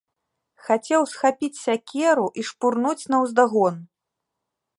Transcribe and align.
Хацеў 0.69 1.01
схапіць 1.11 1.59
сякеру 1.65 2.25
і 2.39 2.47
шпурнуць 2.49 3.09
наўздагон. 3.15 3.75